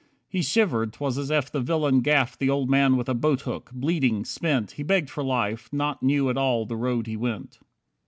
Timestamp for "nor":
5.71-5.97